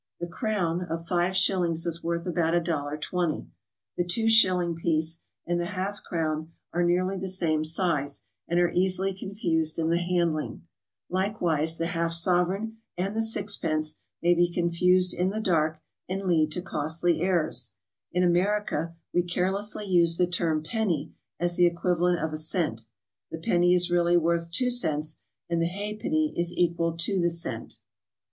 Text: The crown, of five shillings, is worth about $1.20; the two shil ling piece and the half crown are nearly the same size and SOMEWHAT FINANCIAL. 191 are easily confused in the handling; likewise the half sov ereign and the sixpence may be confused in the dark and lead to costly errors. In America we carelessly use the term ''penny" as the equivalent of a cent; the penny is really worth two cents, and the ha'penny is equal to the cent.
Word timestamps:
The 0.19 0.25
crown, 0.25 0.81
of 0.89 1.05
five 1.05 1.35
shillings, 1.35 1.85
is 1.85 2.01
worth 2.01 2.25
about 2.25 2.55
$1.20; 2.55 3.47
the 3.97 4.03
two 4.03 4.25
shil 4.25 4.57
ling 4.57 4.73
piece 4.73 5.21
and 5.45 5.61
the 5.61 5.67
half 5.77 6.01
crown 6.01 6.51
are 6.73 6.83
nearly 6.83 7.19
the 7.19 7.27
same 7.27 7.63
size 7.63 8.23
and 8.47 8.57
SOMEWHAT 8.57 8.69
FINANCIAL. 8.73 9.05
191 9.05 9.11
are 9.13 9.13
easily 9.13 9.13
confused 9.13 9.77
in 9.77 9.89
the 9.91 9.97
handling; 9.99 10.63
likewise 11.07 11.77
the 11.77 11.85
half 11.93 12.13
sov 12.13 12.47
ereign 12.47 12.77
and 12.97 13.15
the 13.15 13.21
sixpence 13.21 13.99
may 14.23 14.33
be 14.33 14.51
confused 14.51 15.13
in 15.13 15.29
the 15.29 15.39
dark 15.39 15.79
and 16.09 16.23
lead 16.25 16.51
to 16.53 16.63
costly 16.63 17.21
errors. 17.21 17.73
In 18.11 18.23
America 18.23 18.95
we 19.13 19.21
carelessly 19.21 19.85
use 19.85 20.17
the 20.17 20.25
term 20.25 20.63
''penny" 20.63 21.11
as 21.39 21.57
the 21.57 21.67
equivalent 21.67 22.17
of 22.17 22.33
a 22.33 22.37
cent; 22.37 22.87
the 23.29 23.37
penny 23.37 23.75
is 23.75 23.91
really 23.91 24.17
worth 24.17 24.49
two 24.51 24.71
cents, 24.71 25.19
and 25.47 25.61
the 25.61 25.67
ha'penny 25.67 26.33
is 26.35 26.51
equal 26.57 26.97
to 26.97 27.21
the 27.21 27.29
cent. 27.29 27.81